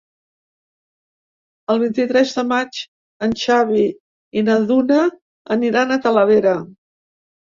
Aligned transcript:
El 1.73 1.81
vint-i-tres 1.83 2.31
de 2.37 2.43
maig 2.51 2.79
en 3.27 3.35
Xavi 3.41 3.83
i 4.41 4.43
na 4.47 4.55
Duna 4.71 4.97
aniran 5.57 5.97
a 5.97 5.99
Talavera. 6.07 6.55